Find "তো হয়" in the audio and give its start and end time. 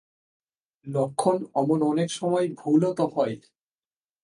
2.93-3.35